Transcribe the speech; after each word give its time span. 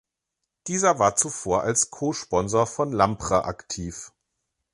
Dieser 0.65 0.97
war 0.97 1.15
zuvor 1.15 1.61
als 1.61 1.91
Co-Sponsor 1.91 2.65
von 2.65 2.91
Lampre 2.91 3.45
aktiv. 3.45 4.11